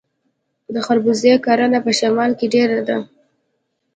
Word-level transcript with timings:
د 0.73 0.75
خربوزې 0.85 1.33
کرنه 1.45 1.79
په 1.85 1.91
شمال 1.99 2.31
کې 2.39 2.45
ډیره 2.53 2.79
ده. 2.87 2.97